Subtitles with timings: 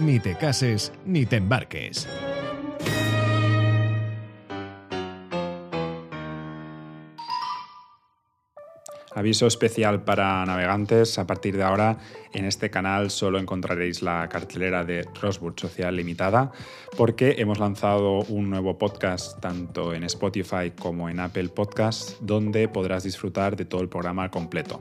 [0.00, 2.06] Ni te cases ni te embarques.
[9.18, 11.18] Aviso especial para navegantes.
[11.18, 11.98] A partir de ahora,
[12.32, 16.52] en este canal solo encontraréis la cartelera de Rosewood Social Limitada,
[16.96, 23.02] porque hemos lanzado un nuevo podcast tanto en Spotify como en Apple Podcasts, donde podrás
[23.02, 24.80] disfrutar de todo el programa completo.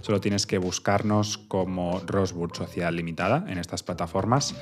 [0.00, 4.56] Solo tienes que buscarnos como Rosewood Social Limitada en estas plataformas,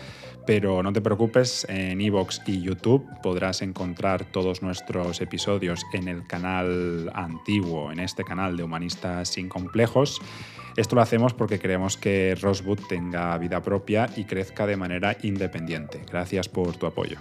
[0.46, 6.26] pero no te preocupes, en Evox y YouTube podrás encontrar todos nuestros episodios en el
[6.26, 10.20] canal antiguo, en este canal de Humanistas sin complejos.
[10.76, 16.02] Esto lo hacemos porque queremos que Rosewood tenga vida propia y crezca de manera independiente.
[16.10, 17.18] Gracias por tu apoyo.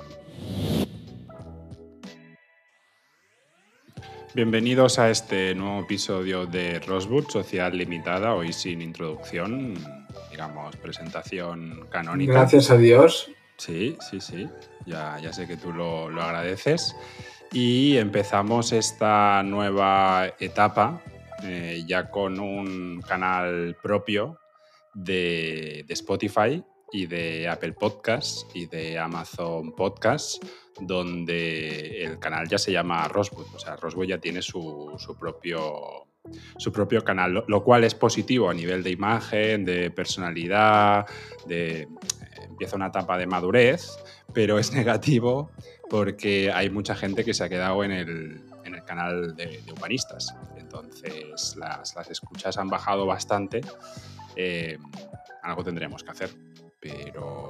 [4.34, 9.76] Bienvenidos a este nuevo episodio de Rosewood Social Limitada, hoy sin introducción,
[10.32, 12.34] digamos, presentación canónica.
[12.34, 13.30] Gracias a Dios.
[13.58, 14.50] Sí, sí, sí,
[14.88, 16.96] ya, ya sé que tú lo, lo agradeces.
[17.52, 21.04] Y empezamos esta nueva etapa
[21.44, 24.40] eh, ya con un canal propio
[24.94, 30.40] de, Spotify y de Apple Podcasts y de Amazon Podcasts,
[30.80, 33.48] donde el canal ya se llama Rosewood.
[33.56, 36.08] O sea, Rosewood ya tiene su, propio,
[36.58, 41.06] su propio canal, lo, cual es positivo a nivel de imagen, de personalidad,
[41.46, 41.88] de,
[42.48, 43.98] empieza una etapa de madurez,
[44.34, 45.52] pero es negativo
[45.90, 50.36] porque hay mucha gente que se ha quedado en el, canal de, de humanistas.
[50.74, 53.62] Entonces las, escuchas han bajado bastante.
[54.36, 54.78] Eh,
[55.44, 56.32] algo tendremos que hacer,
[56.80, 57.50] pero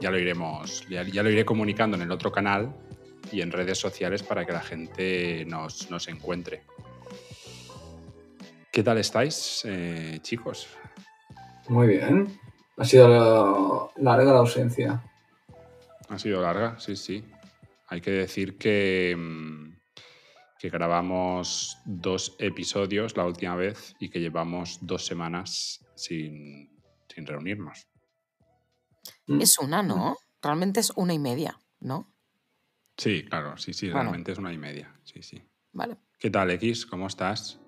[0.00, 2.74] ya lo iremos, ya, lo iré comunicando en el otro canal
[3.30, 6.64] y en redes sociales para que la gente nos, encuentre.
[8.72, 10.68] ¿Qué tal estáis, eh, chicos?
[11.68, 12.40] Muy bien.
[12.76, 15.02] Ha sido larga la ausencia.
[16.08, 17.24] Ha sido larga, sí, sí.
[17.86, 19.67] Hay que decir que, mm,
[20.58, 26.76] que grabamos dos episodios la última vez y que llevamos dos semanas sin,
[27.16, 27.88] reunirnos.
[29.26, 29.40] Mm.
[29.40, 30.16] Es una, ¿no?
[30.40, 32.14] Realmente es una y media, ¿no?
[32.96, 34.96] Sí, claro, sí, sí, realmente es una y media.
[35.02, 35.42] Sí, sí.
[35.72, 35.96] Vale.
[36.18, 36.86] ¿Qué tal, X?
[36.86, 37.58] ¿Cómo estás?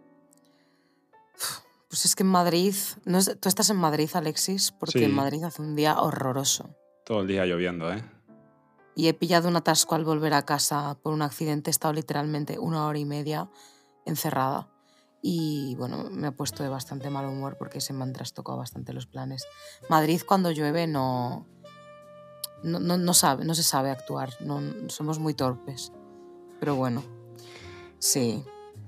[1.89, 2.75] Pues es que en Madrid,
[3.05, 6.77] no tú estás en Madrid, Alexis, porque en Madrid hace un día horroroso.
[7.05, 8.05] Todo el día lloviendo, ¿eh?
[8.95, 11.71] Y he pillado un atasco al volver a casa por un accidente.
[11.71, 13.49] He estado literalmente una hora y media
[14.05, 14.69] encerrada.
[15.23, 18.93] Y bueno, me ha puesto de bastante mal humor porque se me han trastocado bastante
[18.93, 19.47] los planes.
[19.89, 21.47] Madrid cuando llueve no,
[22.63, 25.93] no, no, sabe, no se sabe actuar, no, somos muy torpes.
[26.59, 27.03] Pero bueno,
[27.99, 28.45] sí.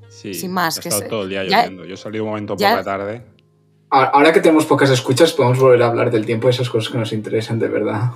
[0.08, 0.76] Sí, Sin más.
[0.76, 1.86] He estado todo el día lloviendo.
[1.86, 3.31] Yo salí un momento por la tarde
[3.94, 6.96] Ahora que tenemos pocas escuchas, podemos volver a hablar del tiempo y esas cosas que
[6.96, 8.12] nos interesan de verdad.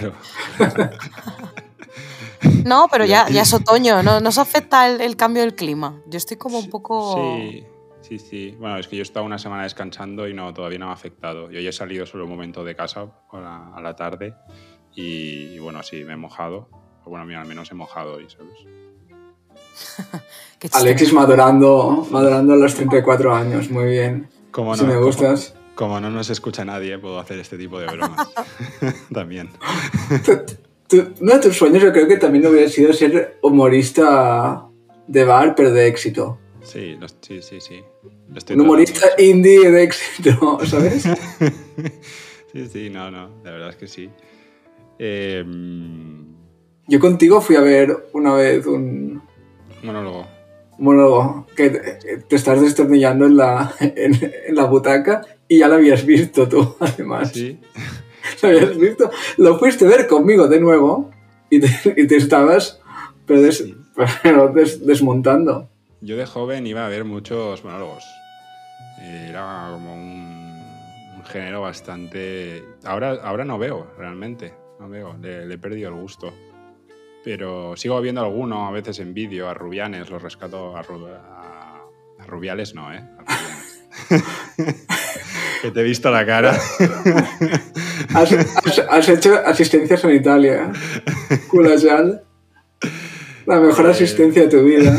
[0.00, 0.14] Claro.
[2.64, 4.18] no, pero ya, ya es otoño, ¿no?
[4.18, 6.02] nos afecta el, cambio del clima.
[6.08, 7.38] Yo estoy como un poco...
[7.40, 7.64] Sí,
[8.00, 8.56] sí, sí.
[8.58, 10.94] Bueno, es que yo he estado una semana descansando y no, todavía no me ha
[10.94, 11.52] afectado.
[11.52, 14.34] Yo ya he salido solo un momento de casa a la, tarde
[14.92, 16.68] y, bueno, sí, me he mojado.
[17.06, 18.58] Bueno, mira, al menos he mojado hoy, ¿sabes?
[20.72, 24.31] Alexis madurando, madurando a los 34 años, muy bien.
[24.52, 25.54] Como no, me gustas.
[25.74, 28.28] Como, no nos escucha nadie, puedo hacer este tipo de bromas.
[29.12, 29.48] también.
[31.20, 34.66] uno de tus sueños yo creo que también hubiera sido ser humorista
[35.08, 36.38] de bar, pero de éxito.
[36.62, 37.82] Sí, sí, sí, sí.
[38.52, 41.02] Un humorista indie de éxito, ¿sabes?
[42.52, 44.10] sí, sí, no, no, la verdad es que sí.
[44.98, 46.26] Em,
[46.86, 49.22] yo contigo fui a ver una vez un...
[49.82, 50.41] Monólogo
[50.78, 54.18] monólogo que te estás destornillando en la, en,
[54.50, 57.30] la butaca y ya lo habías visto tú, además.
[57.32, 57.58] Sí.
[58.42, 59.10] Lo habías visto.
[59.36, 61.10] Lo fuiste a ver conmigo de nuevo
[61.50, 62.80] y te, estabas
[63.26, 65.68] pero, desmontando.
[66.00, 68.04] Yo de joven iba a ver muchos monólogos.
[69.00, 72.64] Era como un, género bastante...
[72.84, 74.54] Ahora, ahora no veo, realmente.
[74.78, 76.32] No veo, le he perdido el gusto.
[77.24, 80.82] Pero sigo viendo alguno, a veces en vídeo, a Rubianes, los rescato a,
[82.26, 83.02] Rubiales, no, ¿eh?
[85.62, 86.52] que te he visto la cara.
[88.14, 90.64] Has, has- has hecho asistencia sanitaria.
[91.30, 91.38] ¿eh?
[91.48, 92.22] Culajal.
[93.46, 93.90] La mejor Eh.
[93.90, 94.92] asistencia de tu vida.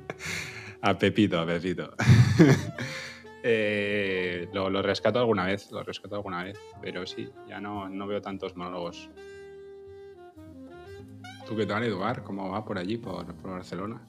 [0.82, 1.94] A Pepito, a Pepito.
[3.42, 8.06] Eh, lo, lo rescato alguna vez, lo rescato alguna vez, pero sí, ya no, no
[8.06, 9.08] veo tantos monólogos.
[11.46, 12.22] ¿Tú qué tal, Eduard?
[12.22, 14.00] ¿Cómo va por allí, por, por Barcelona?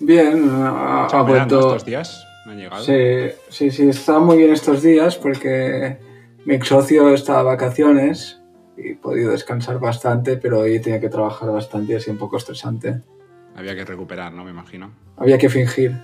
[0.00, 1.58] Bien, ha, vuelto.
[1.60, 2.26] estos días?
[2.46, 2.84] ¿Me han llegado?
[2.84, 5.98] Sí, sí, sí, está muy bien estos días porque
[6.44, 8.40] mi ex socio está de vacaciones
[8.76, 12.36] y he podido descansar bastante, pero hoy tenía que trabajar bastante y así un poco
[12.36, 13.00] estresante.
[13.54, 14.44] Había que recuperar, ¿no?
[14.44, 14.92] Me imagino.
[15.16, 15.92] Había que fingir.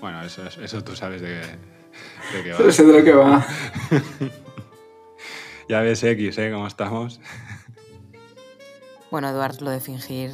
[0.00, 2.70] Bueno, eso, eso tú sabes de, qué- de qué va.
[2.70, 3.46] Sé de lo que va.
[5.66, 6.50] Ya ves X, ¿eh?
[6.52, 7.22] Cómo estamos.
[9.10, 10.30] Bueno, Eduard, lo de fingir.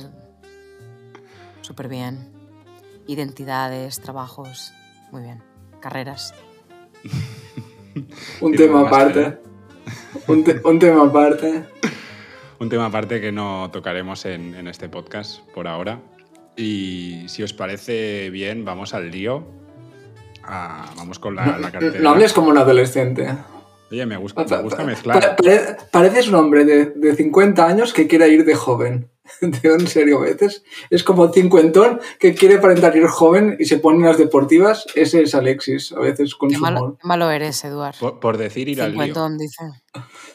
[1.61, 2.31] Súper bien.
[3.07, 4.73] Identidades, trabajos.
[5.13, 5.43] Muy bien.
[5.81, 6.35] Carreras.
[8.41, 9.39] Un tema aparte.
[10.29, 11.65] Un, te- un tema aparte.
[12.59, 16.01] Un tema aparte que no tocaremos en, en este podcast por ahora.
[16.57, 19.45] Y si os parece bien, vamos al lío.
[20.45, 22.01] Ah, vamos con la, la cartera.
[22.01, 23.29] No hables como un adolescente.
[23.91, 25.37] Oye, me gusta, me gusta mezclar.
[25.37, 29.11] pare- pareces un hombre de, de 50 años que quiere ir de joven.
[29.41, 33.99] En serio, a veces es como cincuentón que quiere aparentar ir joven y se pone
[33.99, 34.87] en las deportivas.
[34.97, 36.97] Ese es Alexis, a veces con Qué su malo, humor.
[37.01, 37.95] qué malo eres, Eduard.
[38.01, 39.05] Por, por decir ir al lío.
[39.05, 39.65] Cincuentón, dice.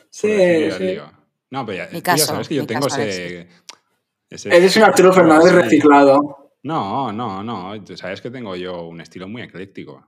[0.09, 0.83] Sí, sí.
[0.83, 1.11] lío.
[1.51, 3.47] No, pero ya, Mi ya sabes que yo tengo caso, ese,
[4.29, 6.51] ese- Eres un Arturo Fernández reciclado.
[6.63, 7.73] No, no, no.
[7.95, 10.07] Sabes que tengo yo un estilo muy ecléctico.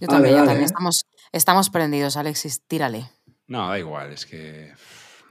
[0.00, 0.48] Yo Vale, también, yo vale.
[0.48, 0.64] también.
[0.66, 1.02] Estamos,
[1.32, 2.62] estamos prendidos, Alexis.
[2.66, 3.08] Tírale.
[3.46, 4.72] No, da igual, es que.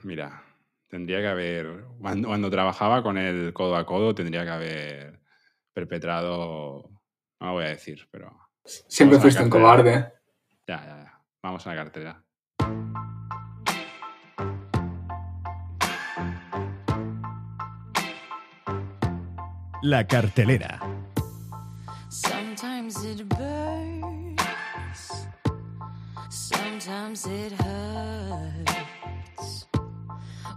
[0.04, 0.44] Mira,
[0.90, 1.86] tendría que haber.
[2.00, 5.20] Cuando, cuando trabajaba con el codo a codo, tendría que haber
[5.74, 6.90] perpetrado.
[7.40, 8.32] No lo voy a decir, pero.
[8.64, 10.14] Siempre fuiste un cobarde.
[10.68, 11.22] Ya, ya, ya.
[11.44, 12.24] Vamos a la cartera.
[19.82, 20.80] La cartelera.
[27.16, 29.68] Sometimes it hurts.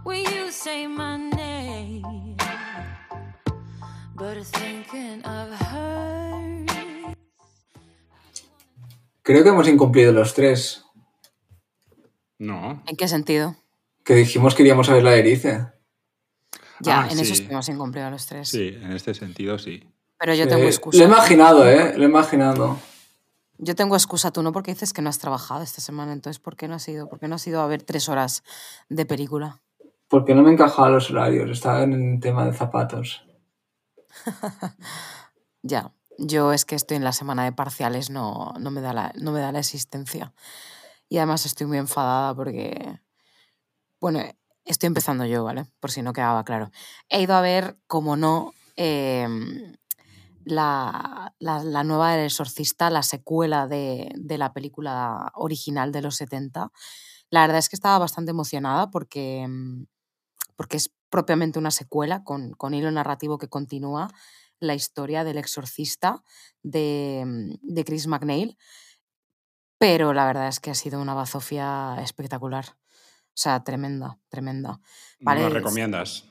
[0.03, 2.35] When you say my name,
[4.15, 6.65] but thinking of her.
[9.23, 10.83] Creo que hemos incumplido los tres.
[12.39, 12.81] No.
[12.87, 13.55] ¿En qué sentido?
[14.03, 15.67] Que dijimos que iríamos a ver la Erice.
[16.81, 17.33] Ya, Ah, en eso sí.
[17.41, 18.49] estuvimos incumplidos los tres.
[18.49, 19.83] Sí, en este sentido sí.
[20.17, 21.03] Pero yo Sí, tengo Lo he excusa.
[21.03, 21.93] imaginado, ¿eh?
[21.97, 22.79] Lo he imaginado.
[23.61, 26.13] Yo tengo excusa, tú no, porque dices que no has trabajado esta semana.
[26.13, 27.09] Entonces, ¿por qué no has ido?
[27.09, 28.41] ¿Por qué no has ido a ver tres horas
[28.87, 29.61] de película?
[30.07, 31.49] Porque no me encajaban los horarios.
[31.49, 33.23] Estaba en el tema de zapatos.
[35.61, 35.93] Ya.
[36.17, 39.31] Yo es que estoy en la semana de parciales, no, no, me, da la, no
[39.31, 40.33] me da la existencia.
[41.07, 42.99] Y además estoy muy enfadada porque,
[44.01, 44.21] bueno,
[44.65, 45.65] estoy empezando yo, ¿vale?
[45.79, 46.71] Por si no quedaba claro.
[47.09, 49.75] He ido a ver, como no, em,
[50.49, 56.15] la, la- la nueva del Exorcista, la secuela de, de la película original de los
[56.17, 56.71] 70.
[57.29, 59.87] La verdad es que estaba bastante emocionada porque, em,
[60.55, 64.09] porque es propiamente una secuela con, con hilo narrativo que continúa
[64.59, 66.23] la historia del exorcista
[66.63, 68.57] de, mm, de Chris McNeil,
[69.77, 72.65] pero la verdad es que ha sido una bazofia espectacular.
[72.69, 74.81] O sea, tremenda, tremenda.
[75.21, 76.25] Vale, no lo recomiendas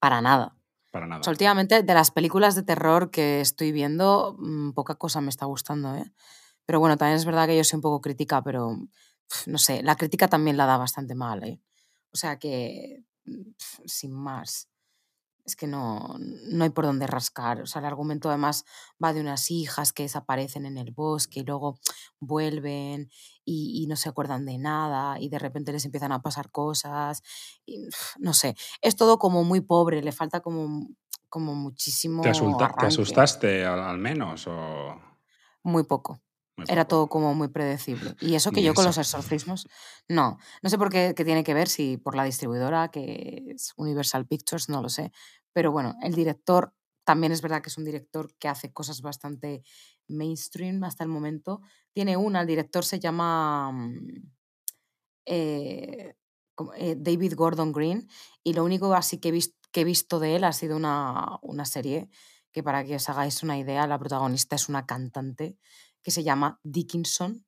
[0.00, 0.56] Para nada.
[0.90, 1.22] Para nada.
[1.28, 5.94] Últimamente, de las películas de terror que estoy viendo, mm, poca cosa me está gustando,
[5.94, 6.12] ¿eh?
[6.66, 8.76] Pero bueno, también es verdad que yo soy un poco crítica, pero
[9.46, 11.60] no sé, la crítica también la da bastante mal, ¿eh?
[12.12, 13.52] O sea que, mm,
[13.86, 14.68] sin más,
[15.48, 17.60] es que no, no hay por dónde rascar.
[17.62, 18.64] O sea, el argumento además
[19.02, 21.78] va de unas hijas que desaparecen en el bosque y luego
[22.20, 23.10] vuelven
[23.44, 27.22] y, y no se acuerdan de nada y de repente les empiezan a pasar cosas.
[27.66, 27.88] Y,
[28.18, 30.86] no sé, es todo como muy pobre, le falta como,
[31.28, 32.22] como muchísimo.
[32.22, 32.86] ¿Te, asusta- te arranque.
[32.86, 34.46] asustaste al, al menos?
[34.46, 35.00] O...
[35.62, 36.20] Muy poco.
[36.66, 38.16] Era todo como muy predecible.
[38.20, 39.68] Y eso que yo con los exorcismos,
[40.08, 40.38] no.
[40.62, 44.26] No sé por qué, qué tiene que ver, si por la distribuidora, que es Universal
[44.26, 45.12] Pictures, no lo sé.
[45.52, 46.74] Pero bueno, el director
[47.04, 49.62] también es verdad que es un director que hace cosas bastante
[50.08, 51.60] mainstream hasta el momento.
[51.92, 53.98] Tiene una, el director se llama mm,
[55.26, 56.14] eh,
[56.76, 58.08] eh, David Gordon Green
[58.42, 61.38] y lo único así que he, vis- que he visto de él ha sido una,
[61.42, 62.08] una serie
[62.52, 65.58] que para que os hagáis una idea, la protagonista es una cantante
[66.08, 67.44] que se llama Dickinson,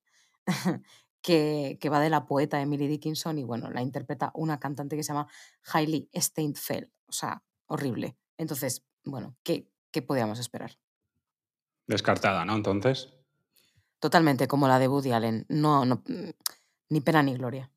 [1.22, 5.02] que, que va de la poeta Emily Dickinson y bueno, la interpreta una cantante que
[5.02, 5.28] se llama
[5.72, 8.18] Hailey Steinfeld, o sea, horrible.
[8.36, 10.78] Entonces, bueno, ¿qué, qué podíamos esperar?
[11.86, 12.54] Descartada, ¿no?
[12.54, 13.14] Entonces.
[13.98, 15.46] Totalmente como la de Woody Allen.
[15.48, 16.32] No, no, mm,
[16.90, 17.70] Ni pena ni gloria.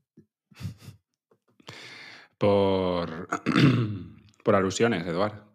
[2.37, 3.29] Por,
[4.43, 5.45] por alusiones, Eduard.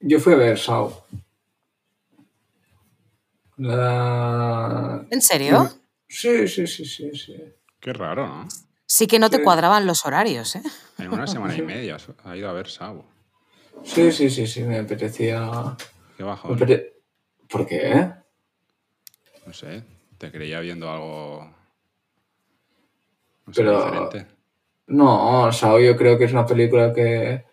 [0.00, 1.06] Yo fui a ver Sao.
[3.56, 5.06] La...
[5.10, 5.68] ¿En serio?
[6.08, 7.36] Sí, sí, sí, sí, sí.
[7.80, 8.48] Qué raro, ¿no?
[8.86, 9.42] Sí que no te Sí.
[9.42, 10.62] cuadraban los horarios, ¿eh?
[10.98, 13.04] En una semana y media ha ido a ver Sabo.
[13.82, 15.50] Sí, sí, sí, sí, me apetecía.
[16.16, 16.56] Qué bajón.
[16.56, 16.92] apete-
[17.48, 18.10] ¿Por qué?
[19.46, 19.82] No sé,
[20.18, 21.44] te creía viendo algo.
[23.46, 24.26] No sé, Pero- diferente.
[24.88, 27.44] No, Sao yo creo que es una película que,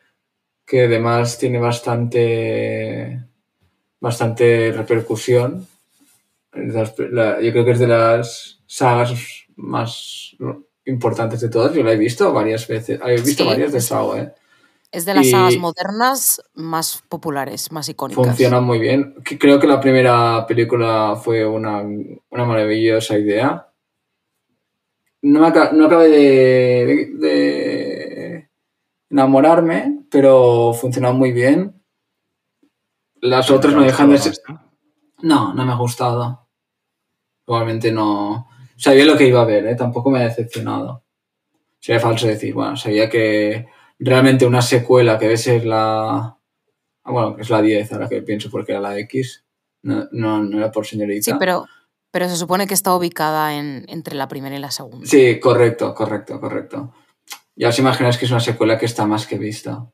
[0.65, 3.23] que además tiene bastante,
[3.99, 5.67] bastante repercusión.
[6.55, 9.13] Las- la- yo creo que es de las sagas
[9.55, 10.35] más
[10.85, 11.73] importantes de todas.
[11.73, 12.99] Yo la he visto varias veces.
[13.05, 13.81] He visto Sí, varias de.
[13.81, 14.33] Sao, ¿eh?
[14.91, 18.23] Es de las Y- sagas modernas más populares, más icónicas.
[18.23, 19.15] Funciona muy bien.
[19.39, 23.69] Creo que la primera película fue una, una maravillosa idea.
[25.23, 28.49] No, me no acabé de, de
[29.09, 31.81] enamorarme, pero funcionó muy bien.
[33.21, 34.33] Las otras no ¿Te ha dejan de ser...
[35.21, 36.42] No, no me ha gustado.
[37.47, 38.47] Igualmente no...
[38.77, 39.75] Sabía lo que iba a ver, ¿eh?
[39.75, 41.03] Tampoco me ha decepcionado.
[41.79, 43.67] Sería falso decir, bueno, sabía que
[43.99, 46.37] realmente una secuela que debe ser la...
[47.03, 49.43] ah, Bueno, es la 10, ahora que pienso porque era la X.
[49.83, 51.31] No, no, no era por señorita.
[51.31, 51.65] Sí, pero,
[52.11, 55.05] pero se supone que está ubicada en, entre la primera y la segunda.
[55.05, 56.93] Sí, correcto, correcto, correcto.
[57.55, 59.85] Ya os imagináis que es una secuela que está más que vista.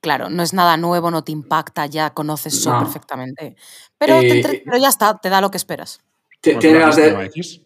[0.00, 2.78] Claro, no es nada nuevo, no te impacta, ya conoces eso No.
[2.80, 3.56] perfectamente.
[3.98, 6.00] Pero, te Y- entre- pero ya está, te da lo que esperas.
[6.44, 7.08] Ti- ¿Cómo Tiene viste, de...
[7.08, 7.60] Eva X?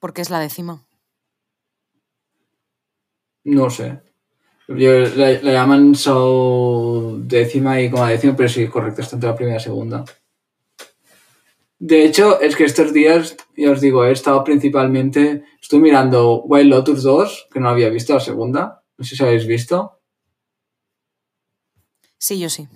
[0.00, 0.84] Porque es la décima.
[3.44, 4.00] No sé.
[4.66, 9.36] Yo, la, la llaman so décima y como décima, pero sí, correcto, está entre la
[9.36, 10.04] primera y la segunda.
[11.78, 15.44] De hecho, es que estos días, ya os digo, he estado principalmente.
[15.60, 18.82] Estoy mirando Wild Lotus 2, que no había visto la segunda.
[18.98, 20.00] No sé si habéis visto.
[22.18, 22.68] Sí, yo sí.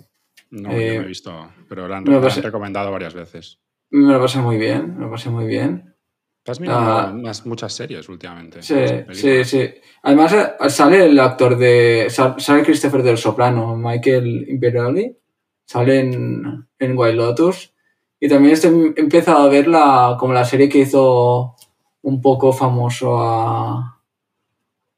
[0.49, 3.13] No, Eh, yo no he visto, pero la han, me lo la han recomendado varias
[3.13, 3.59] veces.
[3.91, 5.95] Me lo pasé muy bien, me lo pasé muy bien.
[6.39, 7.11] Estás mirando Ah.
[7.13, 8.61] unas- muchas series últimamente.
[8.61, 8.75] Sí,
[9.13, 9.69] sí, sí.
[10.03, 12.07] Además, eh, sale el actor de.
[12.09, 15.17] sal- Sale Christopher del Soprano, Michael Imperioli.
[15.65, 17.73] Sale en, en Wild Lotus.
[18.19, 21.55] Y también estoy, he empezado a ver la, como la serie que hizo
[22.01, 24.01] un poco famoso a.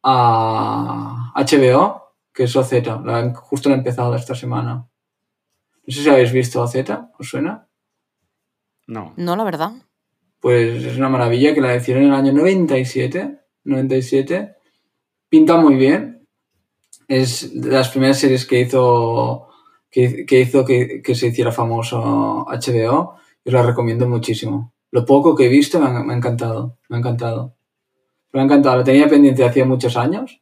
[0.03, 2.71] a HBO, que es OZ.
[3.05, 4.87] La, justo la he empezado esta semana.
[5.85, 6.75] No sé si habéis visto OZ,
[7.17, 7.67] ¿os suena?
[8.89, 9.13] No.
[9.17, 9.71] No, la verdad.
[10.39, 13.39] Pues es una maravilla que la hicieron en el año 97.
[13.63, 14.55] 97.
[15.29, 16.27] Pinta muy bien.
[17.07, 19.47] Es de las primeras series que hizo
[19.91, 23.13] que, que hizo que, que se hiciera famoso HBO.
[23.45, 24.73] Y os la recomiendo muchísimo.
[24.89, 26.79] Lo poco que he visto me ha, me ha encantado.
[26.89, 27.55] Me ha encantado.
[28.33, 28.77] Me ha encantado.
[28.77, 30.41] Lo tenía pendiente hacía muchos años.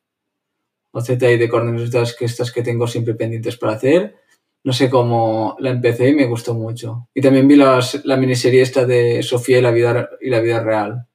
[0.91, 4.15] OZ y de Cornelius que estas que tengo siempre pendientes para hacer.
[4.63, 7.07] No sé cómo la empecé y me gustó mucho.
[7.13, 10.59] Y también vi las- la miniserie esta de Sofía y la vida, y la vida
[10.61, 11.07] real.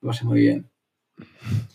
[0.00, 0.70] Me pasé muy bien.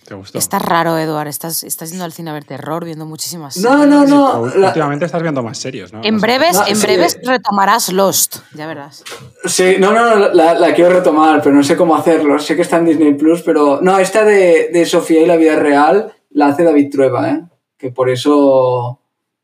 [0.05, 0.37] ¿Te gustó?
[0.37, 1.27] Estás raro, Eduard.
[1.27, 3.87] Estás, estás yendo al cine a ver terror, viendo muchísimas No, series.
[3.87, 4.47] no, no.
[4.57, 6.01] la- Últimamente estás viendo más series, ¿no?
[6.03, 6.85] En No breves, No, en sí.
[6.87, 9.03] breves retomarás Lost, ya verás.
[9.45, 12.37] Sí, no, no, no, la, la quiero retomar, pero no sé cómo hacerlo.
[12.39, 13.79] Sé que está en Disney Plus, pero.
[13.81, 17.41] No, esta de, de Sofía y la vida real la hace David Trueba, ¿eh?
[17.77, 19.00] Que por eso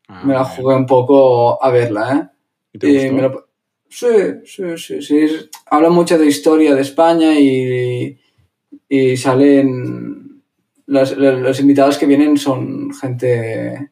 [0.08, 2.38] Ah, me la jugué un poco a verla, ¿eh?
[2.72, 3.12] ¿Y te Y gustó?
[3.14, 3.48] me lo-
[3.90, 4.06] Sí,
[4.44, 5.26] sí, sí, sí.
[5.66, 8.18] Habla mucho de historia de España y,
[8.88, 10.42] y salen...
[10.86, 13.90] Los, los- los invitados que vienen son gente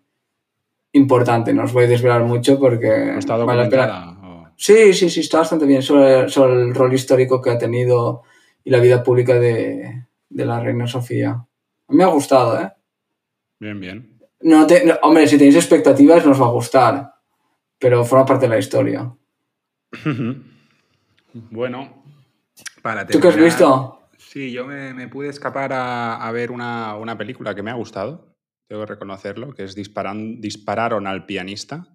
[0.93, 1.53] importante.
[1.53, 2.89] No os voy a desvelar mucho porque...
[3.13, 4.19] ¿No está documentada?
[4.23, 8.23] o- Sí, sí, sí, está bastante bien sobre, sobre el rol histórico que ha tenido
[8.65, 11.47] y la vida pública de, de la reina Sofía.
[11.89, 12.73] Me ha gustado, ¿eh?
[13.61, 14.16] Bien, bien.
[14.47, 17.12] No te- no, hombre, si tenéis expectativas nos va a gustar,
[17.81, 19.12] pero forma parte de la historia.
[21.50, 22.05] bueno,
[22.83, 23.93] para ¿Tú qué has terminar- visto?
[24.19, 27.75] Sí, yo me, me pude escapar a, a ver una, una película que me ha
[27.75, 28.35] gustado,
[28.69, 31.87] tengo que reconocerlo, que es Disparan- Dispararon al pianista,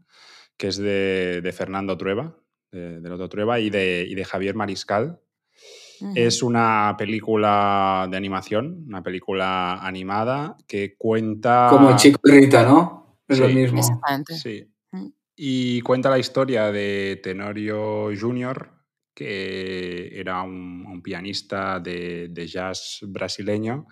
[0.57, 2.35] que es de, de Fernando Trueba,
[2.71, 5.19] de, de Loto Trueba, y de, y de Javier Mariscal.
[6.15, 11.67] Es una película de animación, una película animada que cuenta...
[11.69, 13.17] Como Chico y Rita, ¿no?
[13.27, 13.79] Es lo mismo.
[13.79, 14.35] Exactamente.
[14.35, 14.67] Sí.
[15.35, 18.71] Y cuenta la historia de Tenorio Jr.,
[19.13, 23.87] que era un, un pianista de, de jazz brasileño.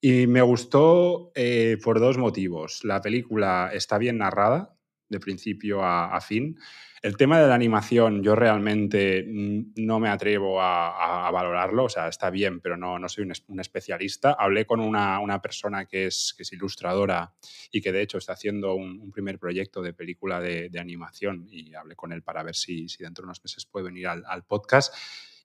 [0.00, 2.80] Y me gustó eh, por dos motivos.
[2.82, 4.74] La película está bien narrada,
[5.12, 6.58] de principio a, fin.
[7.02, 12.08] El tema de la animación, yo realmente no me atrevo a, a- valorarlo, o sea,
[12.08, 14.36] está bien, pero no, no soy un, es- un especialista.
[14.38, 17.34] Hablé con una, una persona que es, que es ilustradora
[17.70, 21.94] y que de hecho está haciendo un, primer proyecto de película de, animación y hablé
[21.94, 24.94] con él para ver si, si dentro de unos meses puede venir al, podcast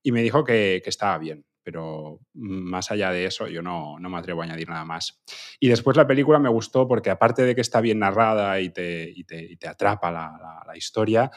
[0.02, 4.18] y me dijo que estaba bien, pero más allá de eso yo no, no me
[4.18, 5.22] atrevo a añadir nada más.
[5.60, 9.14] Y después la película me gustó porque aparte de que está bien narrada y te,
[9.60, 11.30] te, atrapa la, la- la historia,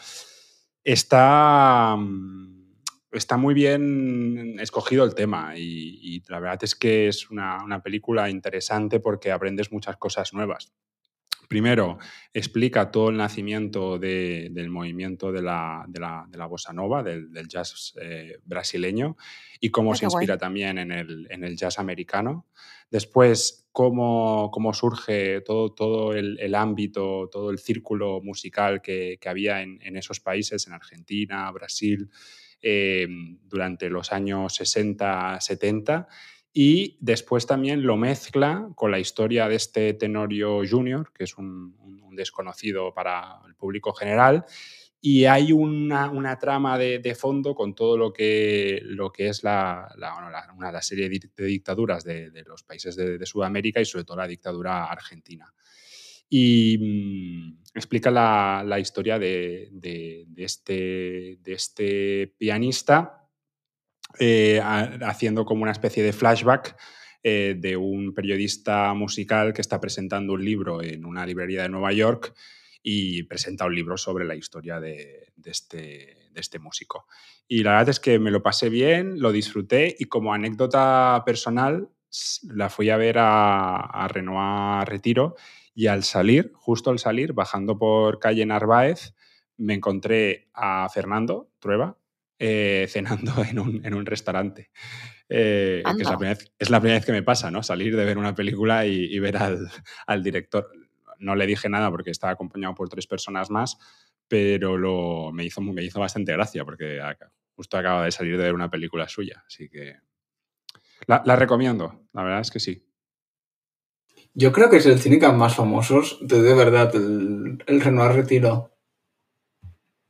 [0.85, 2.75] está, mm,
[3.11, 7.83] está muy bien escogido el tema y, y la verdad es que es una, una
[7.83, 10.73] película interesante porque aprendes muchas cosas nuevas.
[11.51, 11.99] Primero,
[12.33, 17.03] explica todo el nacimiento de- del movimiento de la, de la- de la bossa nova,
[17.03, 19.17] del, del jazz eh, brasileño,
[19.59, 20.23] y cómo Ah, se guay.
[20.23, 22.47] inspira también en el, en el jazz americano.
[22.89, 29.29] Después, cómo, cómo surge todo, todo el, el ámbito, todo el círculo musical que, que
[29.29, 32.11] había en, en esos países, en Argentina, Brasil,
[32.63, 33.09] eh,
[33.43, 36.07] durante los años 60, 70.
[36.53, 41.79] Y después también lo mezcla con la historia de este Tenorio Junior, que es un,
[42.13, 44.45] desconocido para el público general.
[45.01, 49.45] Y hay una, una trama de, de fondo con todo lo que, lo que es
[49.45, 49.89] la,
[50.57, 55.55] una serie de, dictaduras de, los países de, Sudamérica y sobre todo la dictadura argentina.
[56.29, 63.20] Y mm, explica la, historia de este, de este pianista
[64.19, 66.77] eh, ha- haciendo como una especie de flashback
[67.23, 71.93] eh, de un periodista musical que está presentando un libro en una librería de Nueva
[71.93, 72.35] York
[72.83, 77.07] y presenta un libro sobre la historia de, este, este músico.
[77.47, 81.91] Y la verdad es que me lo pasé bien, lo disfruté y como anécdota personal
[82.49, 85.37] la fui a ver a, a Renoir Retiro
[85.75, 89.15] y al salir, justo al salir, bajando por calle Narváez,
[89.57, 91.99] me encontré a Fernando Trueba,
[92.43, 94.71] eh, cenando en un, en un restaurante.
[95.29, 97.63] Eh, que es la, primera vez, es la primera vez que me pasa, ¿no?
[97.63, 99.69] Salir de ver una película y, y ver al,
[100.07, 100.73] al director.
[101.19, 103.79] No le dije nada porque estaba acompañado por tres personas más,
[104.27, 106.99] pero lo, me, hizo, me hizo bastante gracia porque
[107.55, 109.45] justo acaba de salir de ver una película suya.
[109.47, 109.97] Así que
[111.07, 112.87] la, la recomiendo, la verdad es que sí.
[114.33, 118.71] Yo creo que es el cínica más famosos de, de verdad, el, el Renoir Retiro.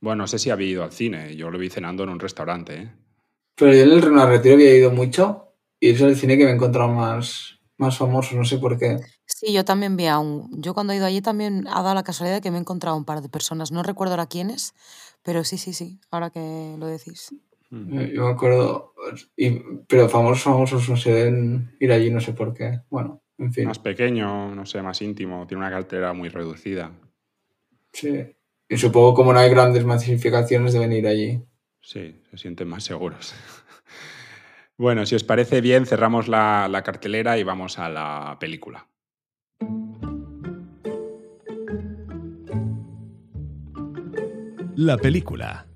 [0.01, 2.75] Bueno, no sé si había ido al cine, yo lo vi cenando en un restaurante.
[2.75, 2.91] ¿eh?
[3.55, 6.49] Pero yo en el Renoir Retiro había ido mucho y es el cine que me
[6.49, 8.97] he encontrado más, más famoso, no sé por qué.
[9.25, 10.49] Sí, yo también vi a un.
[10.61, 12.97] Yo cuando he ido allí también ha dado la casualidad de que me he encontrado
[12.97, 13.71] un par de personas.
[13.71, 14.73] No recuerdo ahora quiénes,
[15.23, 17.29] pero sí, sí, sí, ahora que lo decís.
[17.69, 17.99] Mm.
[17.99, 18.93] Eh, Yo me acuerdo,
[19.37, 19.51] y,
[19.87, 22.81] pero famosos, famosos no se deben ir allí, no sé por qué.
[22.89, 23.65] Bueno, en fin.
[23.67, 26.91] Más pequeño, no sé, más íntimo, tiene una cartera muy reducida.
[27.93, 28.35] Sí.
[28.71, 31.43] Y supongo como no hay grandes masificaciones deben ir allí.
[31.81, 33.35] Sí, se sienten más seguros.
[34.77, 38.87] Bueno, si os parece bien, cerramos la, la cartelera y vamos a la película.
[44.75, 45.67] La película.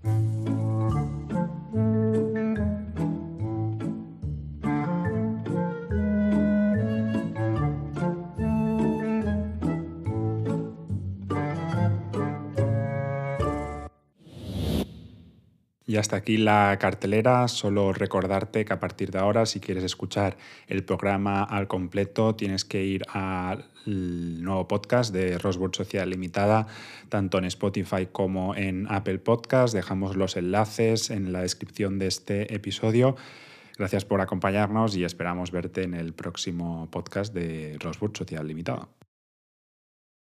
[15.96, 17.48] Y hasta aquí la cartelera.
[17.48, 20.36] Solo recordarte que a partir de ahora, si quieres escuchar
[20.68, 26.68] el programa al completo, tienes que ir al nuevo podcast de Rosburg Sociedad Limitada,
[27.08, 29.74] tanto en Spotify como en Apple Podcast.
[29.74, 33.16] Dejamos los enlaces en la descripción de este episodio.
[33.78, 38.90] Gracias por acompañarnos y esperamos verte en el próximo podcast de Rosburg Sociedad Limitada.